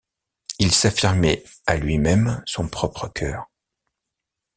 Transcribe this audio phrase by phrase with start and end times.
[0.57, 3.45] Il s’affirmait à lui-même son propre cœur.